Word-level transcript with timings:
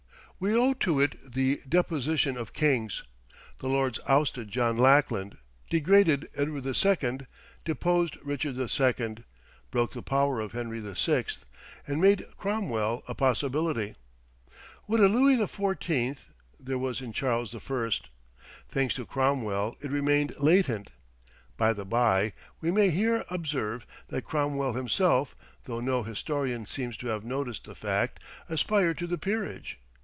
We 0.43 0.55
owe 0.55 0.73
to 0.73 0.99
it 0.99 1.33
the 1.35 1.61
deposition 1.69 2.35
of 2.35 2.51
kings. 2.51 3.03
The 3.59 3.67
Lords 3.69 3.99
ousted 4.07 4.49
John 4.49 4.75
Lackland, 4.75 5.37
degraded 5.69 6.27
Edward 6.35 6.65
II., 6.65 7.27
deposed 7.63 8.17
Richard 8.23 8.57
II., 8.57 9.17
broke 9.69 9.91
the 9.91 10.01
power 10.01 10.39
of 10.39 10.53
Henry 10.53 10.79
VI., 10.79 11.25
and 11.85 12.01
made 12.01 12.25
Cromwell 12.37 13.03
a 13.07 13.13
possibility. 13.13 13.93
What 14.87 14.99
a 14.99 15.05
Louis 15.05 15.37
XIV. 15.37 16.29
there 16.59 16.79
was 16.79 17.01
in 17.01 17.13
Charles 17.13 17.53
I.! 17.53 17.89
Thanks 18.67 18.95
to 18.95 19.05
Cromwell, 19.05 19.75
it 19.81 19.91
remained 19.91 20.33
latent. 20.39 20.89
By 21.55 21.71
the 21.71 21.85
bye, 21.85 22.33
we 22.59 22.71
may 22.71 22.89
here 22.89 23.25
observe 23.29 23.85
that 24.07 24.23
Cromwell 24.25 24.73
himself, 24.73 25.35
though 25.65 25.79
no 25.81 26.01
historian 26.01 26.65
seems 26.65 26.97
to 26.97 27.09
have 27.09 27.23
noticed 27.23 27.65
the 27.65 27.75
fact, 27.75 28.19
aspired 28.49 28.97
to 28.97 29.05
the 29.05 29.19
peerage. 29.19 29.77